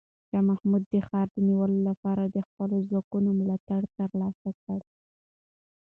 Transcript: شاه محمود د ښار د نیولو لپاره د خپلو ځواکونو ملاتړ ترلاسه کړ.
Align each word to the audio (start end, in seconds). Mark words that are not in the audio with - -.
شاه 0.29 0.43
محمود 0.49 0.83
د 0.93 0.95
ښار 1.07 1.27
د 1.33 1.37
نیولو 1.47 1.77
لپاره 1.89 2.23
د 2.25 2.37
خپلو 2.47 2.77
ځواکونو 2.89 3.29
ملاتړ 3.39 3.81
ترلاسه 3.97 4.49
کړ. 4.63 4.79